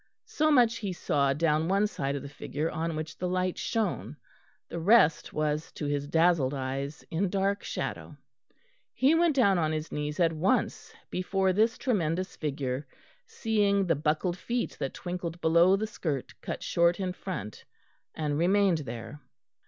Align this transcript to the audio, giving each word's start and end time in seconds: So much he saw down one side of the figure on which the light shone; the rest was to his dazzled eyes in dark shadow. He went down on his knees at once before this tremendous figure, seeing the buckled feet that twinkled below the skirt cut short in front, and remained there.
So 0.25 0.49
much 0.49 0.77
he 0.77 0.93
saw 0.93 1.31
down 1.31 1.67
one 1.67 1.85
side 1.85 2.15
of 2.15 2.23
the 2.23 2.27
figure 2.27 2.71
on 2.71 2.95
which 2.95 3.19
the 3.19 3.27
light 3.29 3.59
shone; 3.59 4.17
the 4.67 4.79
rest 4.79 5.31
was 5.31 5.71
to 5.73 5.85
his 5.85 6.07
dazzled 6.07 6.55
eyes 6.55 7.05
in 7.11 7.29
dark 7.29 7.63
shadow. 7.63 8.17
He 8.95 9.13
went 9.13 9.35
down 9.35 9.59
on 9.59 9.71
his 9.71 9.91
knees 9.91 10.19
at 10.19 10.33
once 10.33 10.91
before 11.11 11.53
this 11.53 11.77
tremendous 11.77 12.35
figure, 12.35 12.87
seeing 13.27 13.85
the 13.85 13.95
buckled 13.95 14.39
feet 14.39 14.75
that 14.79 14.95
twinkled 14.95 15.39
below 15.39 15.75
the 15.75 15.85
skirt 15.85 16.33
cut 16.41 16.63
short 16.63 16.99
in 16.99 17.13
front, 17.13 17.65
and 18.15 18.39
remained 18.39 18.79
there. 18.79 19.19